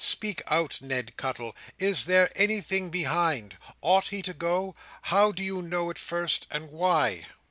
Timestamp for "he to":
4.07-4.33